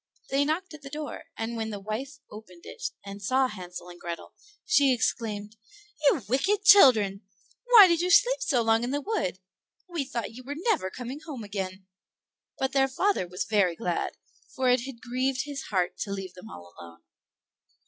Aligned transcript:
They 0.31 0.45
knocked 0.45 0.73
at 0.73 0.81
the 0.81 0.89
door, 0.89 1.25
and 1.37 1.55
when 1.55 1.69
the 1.69 1.79
wife 1.79 2.17
opened 2.31 2.63
it, 2.65 2.85
and 3.05 3.21
saw 3.21 3.47
Hansel 3.47 3.87
and 3.87 3.99
Grethel, 3.99 4.33
she 4.65 4.91
exclaimed, 4.95 5.57
"You 6.03 6.23
wicked 6.27 6.63
children! 6.63 7.21
why 7.65 7.85
did 7.87 8.01
you 8.01 8.09
sleep 8.09 8.41
so 8.41 8.63
long 8.63 8.83
in 8.83 8.89
the 8.89 8.99
wood? 8.99 9.37
We 9.87 10.03
thought 10.05 10.31
you 10.33 10.43
were 10.43 10.55
never 10.57 10.89
coming 10.89 11.19
home 11.19 11.43
again." 11.43 11.85
But 12.57 12.71
their 12.71 12.87
father 12.87 13.27
was 13.27 13.43
very 13.45 13.75
glad, 13.75 14.13
for 14.55 14.71
it 14.71 14.81
had 14.87 15.01
grieved 15.01 15.41
his 15.45 15.65
heart 15.69 15.99
to 15.99 16.11
leave 16.11 16.33
them 16.33 16.49
all 16.49 16.73
alone. 16.79 17.03